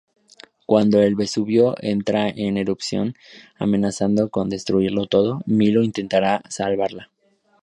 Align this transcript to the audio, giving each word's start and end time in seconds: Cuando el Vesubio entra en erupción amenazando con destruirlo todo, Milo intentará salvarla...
Cuando 0.65 0.99
el 1.03 1.13
Vesubio 1.13 1.75
entra 1.79 2.27
en 2.27 2.57
erupción 2.57 3.13
amenazando 3.59 4.29
con 4.29 4.49
destruirlo 4.49 5.05
todo, 5.05 5.41
Milo 5.45 5.83
intentará 5.83 6.41
salvarla... 6.49 7.11